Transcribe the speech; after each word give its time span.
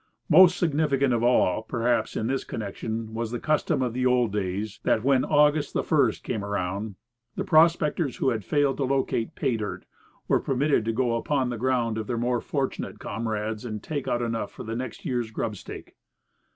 Most 0.29 0.57
significant 0.57 1.13
of 1.13 1.21
all, 1.21 1.61
perhaps, 1.61 2.15
in 2.17 2.25
this 2.25 2.43
connection, 2.43 3.13
was 3.13 3.29
the 3.29 3.39
custom 3.39 3.83
of 3.83 3.93
the 3.93 4.03
old 4.03 4.33
days, 4.33 4.79
that 4.81 5.03
when 5.03 5.23
August 5.23 5.75
the 5.75 5.83
first 5.83 6.23
came 6.23 6.43
around, 6.43 6.95
the 7.35 7.43
prospectors 7.43 8.15
who 8.17 8.29
had 8.29 8.43
failed 8.43 8.77
to 8.77 8.83
locate 8.83 9.35
"pay 9.35 9.57
dirt" 9.57 9.85
were 10.27 10.39
permitted 10.39 10.85
to 10.85 10.91
go 10.91 11.15
upon 11.15 11.49
the 11.51 11.57
ground 11.59 11.99
of 11.99 12.07
their 12.07 12.17
more 12.17 12.41
fortunate 12.41 12.97
comrades 12.97 13.63
and 13.63 13.83
take 13.83 14.07
out 14.07 14.23
enough 14.23 14.49
for 14.51 14.63
the 14.63 14.75
next 14.75 15.05
year's 15.05 15.29
grub 15.29 15.55
stake. 15.55 15.93